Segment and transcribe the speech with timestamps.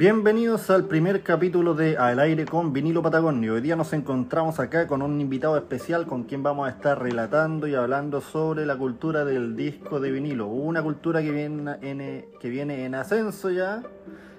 [0.00, 3.52] Bienvenidos al primer capítulo de Al aire con vinilo Patagonio.
[3.52, 7.66] Hoy día nos encontramos acá con un invitado especial con quien vamos a estar relatando
[7.66, 10.46] y hablando sobre la cultura del disco de vinilo.
[10.46, 13.82] Una cultura que viene en, que viene en ascenso ya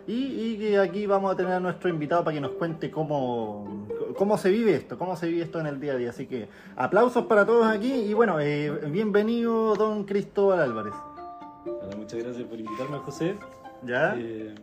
[0.07, 3.85] y, y que aquí vamos a tener a nuestro invitado para que nos cuente cómo,
[4.17, 6.09] cómo se vive esto, cómo se vive esto en el día a día.
[6.09, 10.95] Así que aplausos para todos aquí y bueno, eh, bienvenido don Cristóbal Álvarez.
[11.95, 13.35] Muchas gracias por invitarme, José.
[13.83, 14.15] ¿Ya?
[14.17, 14.55] Eh,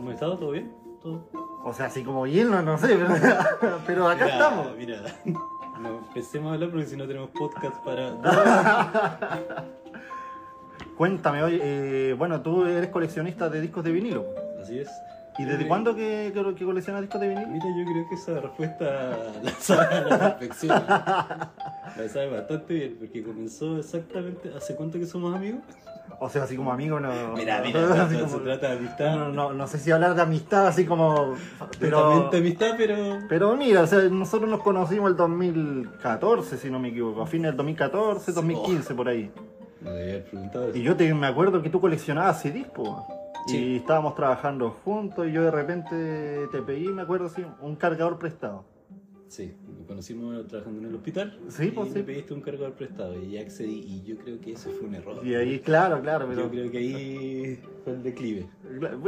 [0.00, 0.38] ¿Cómo estado?
[0.38, 0.72] ¿Todo bien?
[1.02, 1.28] ¿Todo?
[1.62, 4.76] O sea, así como bien, no, no sé, pero, pero acá Mira, estamos.
[4.78, 5.02] Mira,
[5.78, 8.14] no empecemos a hablar porque si no tenemos podcast para.
[10.96, 14.24] Cuéntame, oye, eh, bueno, tú eres coleccionista de discos de vinilo.
[14.62, 14.88] Así es.
[15.38, 17.48] ¿Y desde Yo cuándo que, que, que coleccionas discos de vinilo?
[17.48, 20.82] Mira, yo creo que esa respuesta la sabe a la perfección.
[20.88, 24.50] La sabe bastante bien porque comenzó exactamente.
[24.56, 25.60] ¿Hace cuánto que somos amigos?
[26.18, 27.34] O sea, así como amigo, no.
[27.34, 29.16] Mira, mira, así se trata de amistad.
[29.16, 31.34] no, no, no sé si hablar de amistad, así como.
[31.78, 32.96] Pero, amistad, pero.
[33.28, 37.50] pero mira, o sea, nosotros nos conocimos el 2014, si no me equivoco, a fines
[37.50, 39.30] del 2014, 2015, por ahí.
[39.80, 40.78] Me debía haber preguntado eso.
[40.78, 43.06] Y yo te, me acuerdo que tú coleccionabas CDs, po.
[43.46, 43.56] Sí.
[43.56, 48.18] Y estábamos trabajando juntos y yo de repente te pedí, me acuerdo, sí, un cargador
[48.18, 48.64] prestado.
[49.28, 49.56] Sí,
[49.90, 51.38] conocimos trabajando en el hospital.
[51.48, 52.02] Sí, y pues, me sí.
[52.04, 53.80] pediste un cargador prestado y ya accedí.
[53.80, 55.26] Y yo creo que eso fue un error.
[55.26, 56.42] Y ahí, claro, claro, pero.
[56.44, 58.46] Yo creo que ahí fue el declive.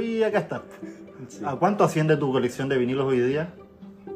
[0.03, 0.63] Y acá está.
[1.29, 1.43] Sí.
[1.47, 3.55] ¿A cuánto asciende tu colección de vinilos hoy día?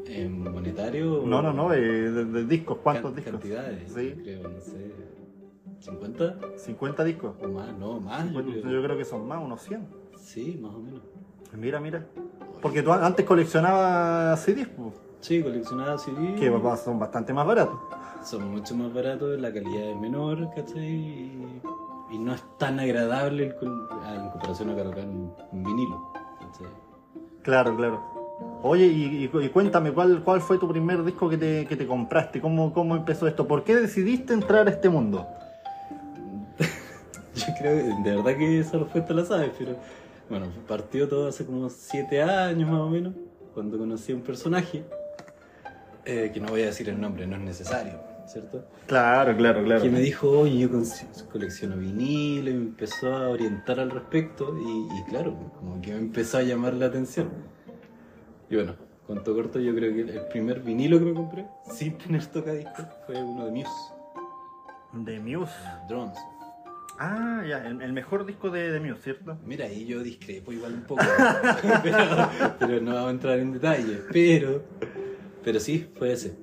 [0.06, 1.22] ¿En monetario?
[1.24, 3.32] No, no, no, de, de- de discos, ¿cuántos Can- discos?
[3.40, 4.14] Cantidades, Sí.
[4.22, 4.92] creo, no sé.
[5.80, 6.56] ¿50?
[6.56, 7.34] 50 discos.
[7.42, 7.76] ¿O más?
[7.78, 8.26] No, más.
[8.26, 8.70] Yo Bueno, creo.
[8.72, 9.86] yo creo que son más, unos 100.
[10.18, 11.02] Sí, más o menos.
[11.56, 12.06] Mira, mira.
[12.60, 14.92] Porque tú antes coleccionabas CDs, pues,
[15.26, 16.36] Sí, coleccionada CD.
[16.36, 17.74] que son bastante más baratos.
[18.22, 20.86] Son mucho más baratos, la calidad es menor, ¿cachai?
[20.86, 21.62] Y,
[22.12, 26.68] y no es tan agradable el en comparación a colocar un, un vinilo, ¿cachai?
[27.42, 28.00] Claro, claro.
[28.62, 32.40] Oye, y, cuéntame, ¿cuál, ¿cuál fue tu primer disco que te, que te compraste?
[32.40, 33.48] ¿Cómo, ¿Cómo empezó esto?
[33.48, 35.26] ¿Por qué decidiste entrar a este mundo?
[37.34, 39.74] Yo creo que de verdad que esa respuesta la sabes, pero
[40.30, 43.12] bueno, partió todo hace como siete años más o menos,
[43.54, 44.84] cuando conocí a un personaje,
[46.06, 48.64] eh, que no voy a decir el nombre, no es necesario, ¿cierto?
[48.86, 49.82] Claro, claro, claro.
[49.82, 50.70] Que me dijo, oye, yo
[51.32, 55.98] colecciono vinilo y me empezó a orientar al respecto y, y claro, como que me
[55.98, 57.28] empezó a llamar la atención.
[58.48, 62.24] Y bueno, cuanto corto, yo creo que el primer vinilo que me compré, sin tener
[62.26, 63.70] tocadiscos, fue uno de Muse,
[64.92, 65.52] De Muse.
[65.88, 66.18] Drones.
[66.98, 69.36] Ah, ya, el, el mejor disco de, de Muse, ¿cierto?
[69.44, 71.02] Mira, ahí yo discrepo igual un poco,
[71.82, 74.00] pero, pero no vamos a entrar en detalle.
[74.12, 74.62] Pero,
[75.46, 76.34] pero sí, fue ese.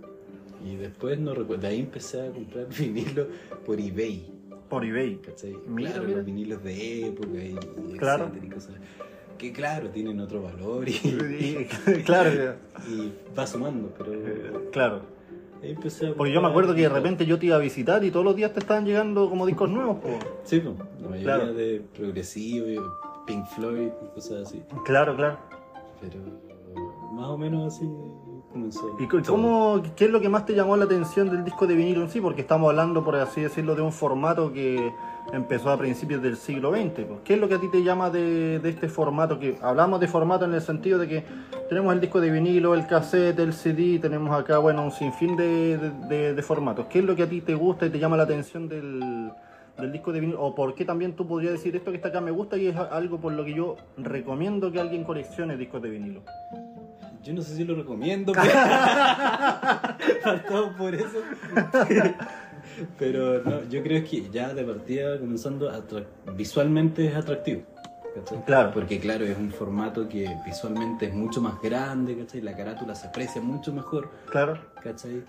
[0.66, 3.28] Y después no recuerdo, de ahí empecé a comprar vinilo
[3.66, 4.32] por eBay.
[4.70, 5.18] Por eBay.
[5.18, 5.58] ¿cachai?
[5.68, 6.18] Mira, claro, mira.
[6.20, 7.60] los vinilos de época y,
[7.94, 8.24] y Claro.
[8.28, 8.76] etcétera y cosas.
[9.38, 10.94] Que claro, tienen otro valor y,
[12.06, 12.56] claro,
[12.90, 15.02] y va sumando, pero claro.
[15.62, 18.06] ahí empecé a Porque yo me acuerdo que de repente yo te iba a visitar
[18.06, 19.98] y todos los días te estaban llegando como discos nuevos.
[20.00, 20.18] po.
[20.46, 21.54] Sí, pues, la mayoría Claro.
[21.56, 22.68] de progresivo,
[23.28, 24.64] Pink Floyd y cosas así.
[24.86, 25.38] Claro, claro.
[26.00, 26.20] Pero
[27.12, 27.86] más o menos así
[29.00, 32.02] ¿Y cómo, qué es lo que más te llamó la atención del disco de vinilo
[32.02, 32.22] en sí?
[32.22, 34.92] Porque estamos hablando, por así decirlo, de un formato que
[35.32, 36.92] empezó a principios del siglo XX.
[37.08, 37.20] pues.
[37.24, 39.40] ¿Qué es lo que a ti te llama de, de este formato?
[39.40, 41.24] Que hablamos de formato en el sentido de que
[41.68, 45.78] tenemos el disco de vinilo, el cassette, el CD, tenemos acá, bueno, un sinfín de,
[45.78, 46.86] de, de- de formatos.
[46.88, 49.32] ¿Qué es lo que a ti te gusta y te llama la atención del,
[49.80, 50.42] del disco de vinilo?
[50.42, 52.76] ¿O por qué también tú podrías decir esto que está acá me gusta y es
[52.76, 56.22] algo por lo que yo recomiendo que alguien coleccione discos de vinilo?
[57.24, 58.50] Yo no sé si lo recomiendo, pero...
[60.22, 61.20] Faltado por eso.
[63.00, 65.72] pero no, yo creo que ya de partida comenzando
[66.36, 67.64] visualmente es atractivo.
[68.16, 68.44] ¿cachai?
[68.46, 68.72] Claro.
[68.74, 72.42] Porque claro, es un formato que visualmente es mucho más grande, ¿cachai?
[72.42, 74.60] La carátula se aprecia mucho mejor, Claro.
[74.82, 75.24] ¿cachai?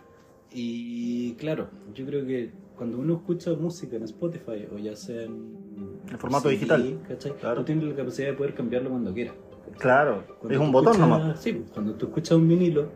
[0.50, 5.64] Y claro, yo creo que cuando uno escucha música en Spotify o ya sea en...
[6.10, 7.00] En formato CD, digital.
[7.08, 7.32] ¿cachai?
[7.32, 7.56] Claro.
[7.56, 9.34] Tú tienes la capacidad de poder cambiarlo cuando quieras.
[9.78, 11.40] Claro, Cuando es un botón escuchas- nomás.
[11.40, 12.88] Sí, cuando tú escuchas un vinilo,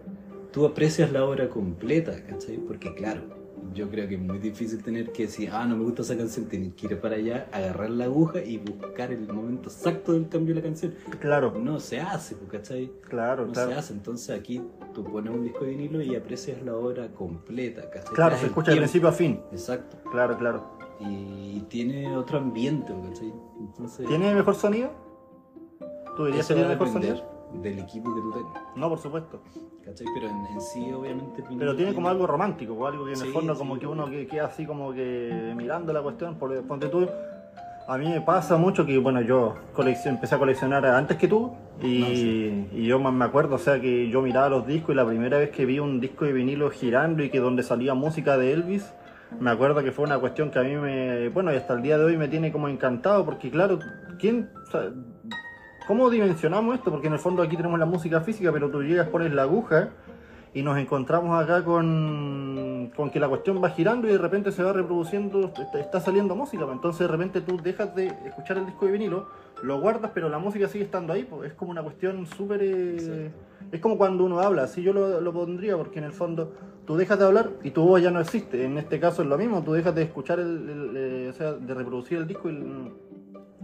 [0.53, 2.57] tú aprecias la obra completa, ¿cachai?
[2.57, 3.21] Porque claro,
[3.75, 6.47] yo creo que es muy difícil tener que decir, ah, no me gusta esa canción,
[6.47, 10.55] tener que ir para allá, agarrar la aguja y buscar el momento exacto del cambio
[10.55, 10.95] de la canción.
[11.21, 12.91] Claro, No se hace, pues, ¿cachai?
[13.09, 13.71] claro, No claro.
[13.73, 14.63] se hace, entonces aquí
[14.95, 18.15] tú pones un disco de vinilo y aprecias la obra completa, ¿cachai?
[18.15, 19.41] Claro, se escucha de principio a fin.
[19.53, 19.99] Exacto.
[20.11, 20.79] Claro, claro.
[21.01, 23.33] Y tiene otro ambiente, ¿cachai?
[23.61, 24.91] Entonces, ¿Tiene mejor sonido?
[26.19, 27.25] ¿Tú dirías eso que tiene va a mejor depender
[27.63, 28.63] del equipo que tú tengas.
[28.77, 29.41] No, por supuesto.
[29.85, 30.07] ¿Cachai?
[30.15, 31.43] Pero en, en sí, obviamente.
[31.49, 33.59] el Pero tiene como algo romántico, o algo que en el Sí, fondo sí.
[33.59, 36.35] como que uno que queda así como que mirando la cuestión.
[36.35, 37.09] Por, ponte tú,
[37.89, 39.55] A mí me pasa mucho que, bueno, yo
[40.05, 42.69] empecé a coleccionar antes que tú y, No, sí.
[42.73, 45.39] y yo más me acuerdo, o sea, que yo miraba los discos y la primera
[45.39, 48.93] vez que vi un disco de vinilo girando y que donde salía música de Elvis,
[49.41, 51.97] me acuerdo que fue una cuestión que a mí me, bueno, y hasta el día
[51.97, 53.79] de hoy me tiene como encantado, porque claro,
[54.19, 54.91] ¿quién, o sea,
[55.89, 56.91] cómo dimensionamos esto?
[56.91, 59.89] Porque en el fondo aquí tenemos la música física, pero tú llegas, pones la aguja
[60.53, 64.63] y nos encontramos acá con, con que la cuestión va girando y de repente se
[64.63, 68.93] va reproduciendo, está, saliendo música, entonces de repente tú dejas de escuchar el disco de
[68.93, 69.29] vinilo,
[69.63, 71.51] lo guardas, pero la música sigue estando ahí, pues.
[71.51, 72.61] es como una cuestión súper...
[72.63, 73.31] eh,
[73.73, 76.53] es como cuando uno habla, así yo lo, lo pondría, porque en el fondo
[76.87, 79.39] tú dejas de hablar y tu voz ya no existe, en este caso es lo
[79.39, 82.93] mismo, tú dejas de escuchar, el, el, eh, o sea, de reproducir el disco y,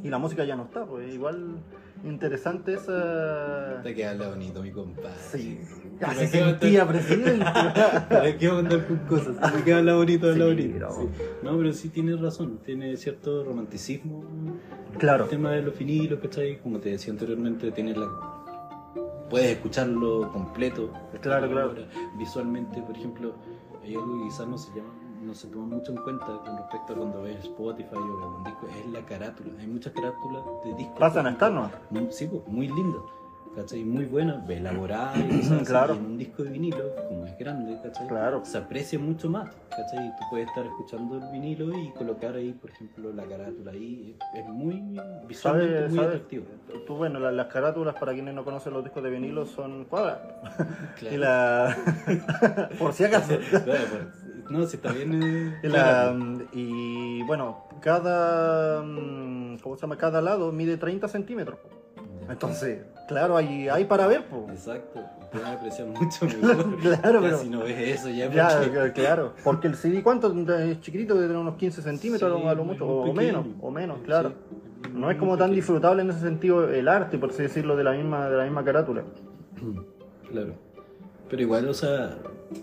[0.03, 1.13] y la música ya no está, pues.
[1.15, 1.57] Igual
[2.05, 3.81] interesante esa...
[3.83, 5.17] Te queda habla bonito, mi compadre.
[5.33, 5.61] Sí,
[6.01, 7.45] ¿Para casi qué mandar- sentía presidente.
[7.45, 9.37] ¿Para qué mandar con cosas?
[9.41, 10.79] Habla bonito, habla Sí, bonito.
[10.79, 10.93] no.
[10.93, 11.09] Sí.
[11.43, 14.25] No, pero sí tienes razón, tiene cierto romanticismo.
[14.99, 15.25] Claro.
[15.25, 16.61] El tema de los vinilos, ¿cachai?
[16.61, 18.07] Como te decía anteriormente, tienes la...
[19.31, 20.93] Puedes escucharlo completo.
[21.21, 21.75] Claro, claro.
[22.19, 23.35] Visualmente, por ejemplo,
[23.83, 24.93] hay algo que quizás no se llama,
[25.25, 28.67] no se toma mucho en cuenta con respecto a cuando ves Spotify o un disco,
[28.69, 29.51] es la carátula.
[29.61, 30.99] Hay muchas carátulas de discos.
[30.99, 31.71] Pasan a estar, ¿no?
[31.91, 33.11] Muy- Sí, pues, muy lindo.
[33.55, 33.85] ¿Cachai?
[33.85, 35.41] Muy buena, elaborada y.
[35.65, 35.95] Claro.
[35.95, 38.09] En un disco de vinilo, como es grande, ¿cachai?
[38.09, 38.45] Claro.
[38.45, 40.09] Se aprecia mucho más, ¿cachai?
[40.19, 44.17] Tú puedes estar escuchando el vinilo y colocar ahí, por ejemplo, la carátula ahí.
[44.35, 44.83] Es muy
[45.29, 45.89] visualmente ¿Sabes?
[45.91, 46.15] muy ¿Sabes?
[46.17, 46.45] atractivo.
[46.85, 50.21] Tú, bueno, la- las carátulas, para quienes no conocen los discos de vinilo, son cuadradas.
[50.99, 51.15] Claro.
[51.15, 51.77] Y la...
[52.79, 53.35] Por si acaso.
[53.51, 55.23] Claro, pues, no, si está bien.
[55.23, 56.15] eh, la-
[56.53, 58.83] y bueno, cada...
[58.83, 59.97] mm, ¿Cómo se llama?
[59.97, 61.59] Cada lado mide 30 centímetros.
[62.27, 62.33] Ya.
[62.33, 64.51] Entonces, claro, hay, hay para ver, pues.
[64.59, 65.01] Exacto,
[65.31, 66.79] puedes apreciar mucho mejor.
[66.81, 69.33] Claro, Ya pero- si no ves eso, ya, Ya, porque- claro.
[69.45, 70.33] Porque el CD, ¿cuánto?
[70.59, 74.31] Es chiquitito, tener unos 15 centímetros Sí, a lo mucho, o menos, o menos, claro.
[74.83, 77.85] Sí, No es como tan disfrutable en ese sentido el arte, por así decirlo, de
[77.85, 79.03] la misma, de la misma carátula.
[80.31, 80.55] Claro.
[81.35, 82.17] Pero igual, o sea,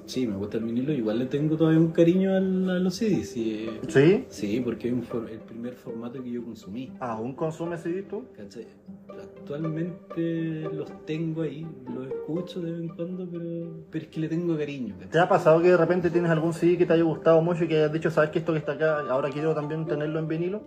[0.06, 3.32] sí, me gusta el vinilo, igual le tengo todavía un cariño al- a los CDs.
[3.32, 4.26] Sí, eh, ¿Sí?
[4.30, 6.90] sí, porque es un for- el primer formato que yo consumí.
[7.02, 8.24] ¿Aún consumes CD tú?
[8.34, 8.66] ¿cachai?
[9.10, 14.30] Actualmente los tengo ahí, los escucho de vez en cuando, pero, pero es que le
[14.30, 14.94] tengo cariño.
[14.94, 15.10] ¿cachai?
[15.12, 17.68] ¿Te ha pasado que de repente tienes algún CD que te haya gustado mucho y
[17.68, 20.62] que hayas dicho, sabes que esto que está acá, ahora quiero también tenerlo en vinilo?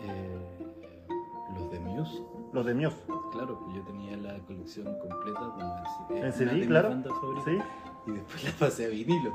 [0.00, 0.38] Eh,
[1.58, 2.96] los de Muse, Los de Muse.
[4.64, 5.40] Colección completa
[6.10, 6.90] en En una CD, de mis claro.
[7.44, 7.58] ¿Sí?
[8.06, 9.32] y después la pasé a vinilo.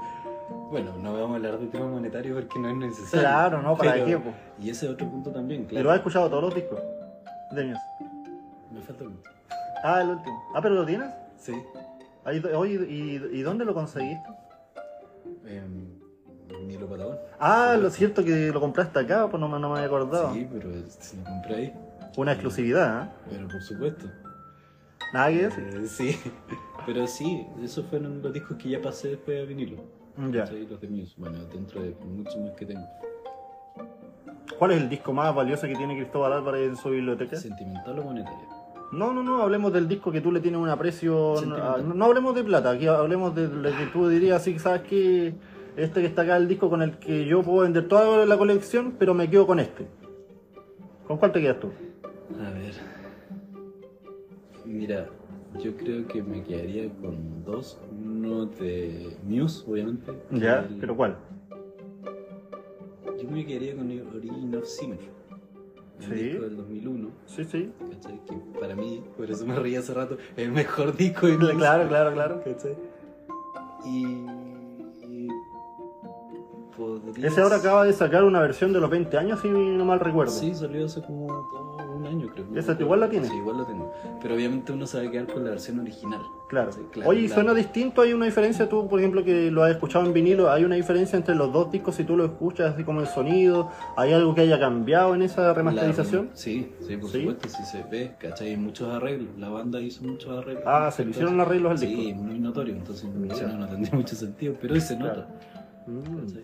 [0.71, 3.19] Bueno, no vamos a hablar de tema monetario porque no es necesario.
[3.21, 3.75] Claro, ¿no?
[3.77, 4.21] ¿Para pero-?
[4.59, 5.83] Y ese es otro punto también, ¿Y claro.
[5.85, 6.79] lo has escuchado todos los discos
[7.51, 7.81] de Muse?
[8.71, 9.15] Me falta uno.
[9.83, 10.43] Ah, el último.
[10.55, 11.09] Ah, ¿pero lo tienes?
[11.37, 11.53] Sí.
[12.25, 14.29] Oye, ¿y, y dónde lo conseguiste?
[15.45, 15.61] Eh,
[16.47, 17.17] Vinilo Patagón.
[17.39, 20.33] Ah, lo cierto que lo compraste acá, pues no, me- no me había acordado.
[20.33, 21.73] Sí, pero se lo compré ahí.
[22.17, 23.09] Una exclusividad, ¿eh?
[23.31, 24.05] Pero por supuesto.
[25.13, 25.63] Nada que decir.
[25.73, 26.19] Eh, sí.
[26.85, 29.77] Pero sí, esos fueron los discos que ya pasé después a vinilo.
[30.31, 30.43] Ya.
[30.43, 30.67] ¿cachai?
[30.67, 31.13] Los de Muse.
[31.17, 32.85] Bueno, dentro de muchos más que tengo.
[34.57, 37.35] ¿Cuál es el disco más valioso que tiene Cristóbal Álvarez en su biblioteca?
[37.35, 38.47] ¿Sentimental o monetario?
[38.91, 41.35] No, no, no, hablemos del disco que tú le tienes un aprecio.
[41.45, 44.81] No, no hablemos de plata, aquí hablemos de lo que tú dirías, así que sabes
[44.81, 45.35] que
[45.77, 48.95] este que está acá, el disco con el que yo puedo vender toda la colección,
[48.97, 49.87] pero me quedo con este.
[51.07, 51.71] ¿Con cuál te quedas tú?
[52.39, 52.58] A ver.
[54.69, 55.07] Mira,
[55.59, 57.79] yo creo que me quedaría con dos.
[57.91, 60.11] Uno de Muse, obviamente.
[60.31, 61.17] Ya, el- pero ¿cuál?
[63.21, 65.09] Yo me quedaría con el Origin of Symmetry.
[66.01, 66.13] El Sí.
[66.23, 67.09] disco del 2001.
[67.25, 67.71] Sí, sí.
[67.91, 68.21] ¿cachai?
[68.25, 71.55] Que para mí, por eso me reí hace rato, el mejor disco de Muse.
[71.55, 72.41] Claro, claro, claro.
[72.43, 72.75] ¿cachai?
[73.85, 74.05] Y.
[77.21, 80.31] Ese ahora acaba de sacar una versión de los 20 años, si no mal recuerdo.
[80.31, 81.77] Sí, salió hace como todo
[82.09, 82.45] año, creo.
[82.55, 83.29] ¿Esa igual la tienes?
[83.29, 83.93] Sí, igual la tengo.
[84.21, 86.21] Pero obviamente uno a quedar con la versión original.
[86.49, 86.71] Claro.
[86.71, 87.41] Sí, claro, Oye, ¿y claro.
[87.43, 88.01] suena distinto?
[88.01, 88.67] ¿Hay una diferencia?
[88.67, 91.71] Tú, por ejemplo, que lo has escuchado en vinilo, ¿hay una diferencia entre los dos
[91.71, 93.69] discos si tú lo escuchas, así como el sonido?
[93.95, 96.27] ¿Hay algo que haya cambiado en esa remasterización?
[96.31, 97.19] La- sí, sí, por ¿Sí?
[97.19, 98.49] supuesto, sí se ve, ¿cachai?
[98.49, 99.29] Hay muchos arreglos.
[99.37, 100.63] La banda hizo muchos arreglos.
[100.65, 102.19] Ah, se le hicieron arreglos al Sí, disco.
[102.21, 102.73] muy notorio.
[102.75, 104.55] Entonces, no, no tendría mucho sentido.
[104.59, 105.27] Pero se nota.
[105.87, 106.25] Mm.
[106.25, 106.43] ¿cachai?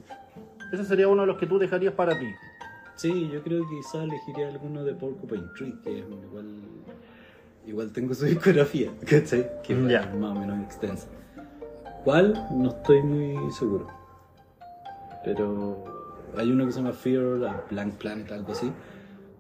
[0.74, 2.26] Ese sería uno de los que tú dejarías para ti.
[2.96, 6.46] Sí, yo creo que quizás elegiría alguno de Porcupine Tree, que es igual.
[7.68, 9.50] Igual tengo su discografía, ¿cachai?
[9.64, 11.08] Que es más o menos extensa.
[12.04, 12.48] ¿Cuál?
[12.52, 13.88] No estoy muy seguro.
[15.24, 15.84] Pero
[16.38, 18.72] hay uno que se llama Fear, Blank Planet, algo así.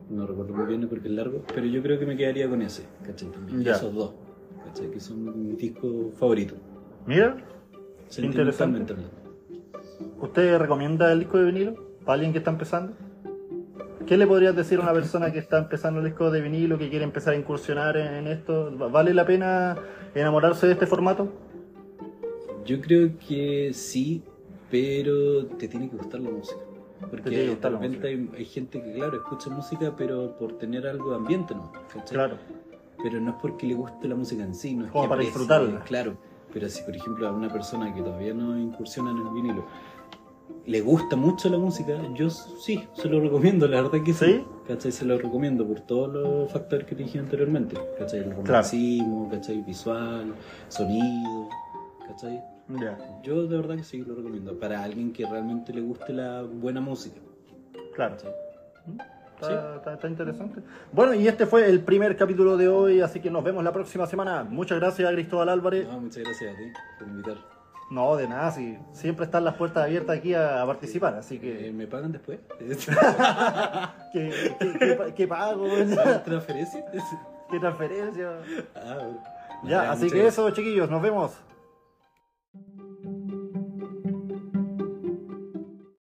[0.09, 1.43] No recuerdo muy bien porque es largo.
[1.53, 3.29] Pero yo creo que me quedaría con ese, ¿cachai?
[3.29, 3.67] También.
[3.67, 4.13] Esos dos,
[4.65, 4.89] ¿cachai?
[4.89, 6.57] Que son mis discos favoritos.
[7.05, 7.37] Mira,
[8.59, 8.95] hablando.
[10.19, 12.95] ¿usted recomienda el disco de vinilo para alguien que está empezando?
[14.05, 16.89] ¿Qué le podrías decir a una persona que está empezando el disco de vinilo, que
[16.89, 18.71] quiere empezar a incursionar en, esto?
[18.91, 19.75] ¿Vale la pena
[20.13, 21.27] enamorarse de este formato?
[22.65, 24.23] Yo creo que sí,
[24.69, 26.61] pero te tiene que gustar la música.
[27.09, 31.09] Porque de gustar repente hay, hay gente que, claro, escucha música, pero por tener algo
[31.09, 31.71] de ambiente, ¿no?
[31.71, 32.15] ¿Cachai?
[32.15, 32.37] Claro.
[33.01, 35.21] Pero no es porque le guste la música en sí, no es Como que para
[35.21, 35.83] aprecie, disfrutarla.
[35.83, 36.17] Claro,
[36.53, 39.65] pero si por ejemplo a una persona que todavía no incursiona en el vinilo
[40.65, 44.25] le gusta mucho la música, yo sí, se lo recomiendo, la verdad que sí.
[44.25, 44.45] ¿Sí?
[44.67, 44.91] ¿Cachai?
[44.91, 47.77] Se lo recomiendo por todos los factores que te dije anteriormente.
[47.99, 48.19] ¿Cachai?
[48.21, 49.61] El romanticismo, ¿cachai?
[49.61, 50.33] Visual,
[50.69, 51.49] sonido,
[52.07, 52.41] ¿cachai?
[52.81, 54.59] Ya, Yo de verdad que sí lo recomiendo.
[54.59, 57.19] Para alguien que realmente le guste la buena música.
[57.95, 58.15] claro.
[58.15, 58.31] ¿cachai?
[59.35, 59.53] Está, Sí.
[59.77, 60.61] está- está interesante.
[60.93, 64.07] Bueno, y este fue el primer capítulo de hoy, así que nos vemos la próxima
[64.07, 64.43] semana.
[64.45, 65.85] Muchas gracias a Cristóbal Álvarez.
[65.87, 66.63] No, muchas gracias a ti
[66.97, 67.54] por invitar.
[67.91, 68.77] No, de nada, sí.
[68.93, 71.71] Siempre están las puertas abiertas aquí a, a participar, así Eh, que.
[71.71, 72.39] ¿Me pagan después?
[74.11, 75.67] ¿Qué, qué- qué pa- qué pago?
[76.25, 76.83] ¿Transferencia?
[77.51, 78.31] ¿Qué transferencia?
[78.75, 78.97] Ah.
[79.63, 80.33] Ya, así que gracias.
[80.33, 81.31] eso, chiquillos, nos vemos.